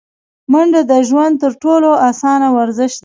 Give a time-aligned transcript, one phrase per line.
[0.51, 2.99] منډه د ژوند تر ټولو اسانه ورزش دی